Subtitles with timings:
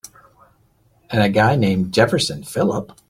[1.11, 2.91] And a guy named Jefferson Phillip.